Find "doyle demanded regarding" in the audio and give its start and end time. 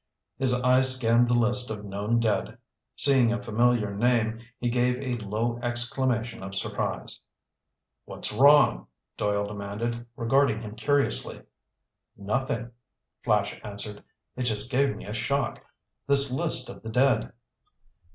9.15-10.59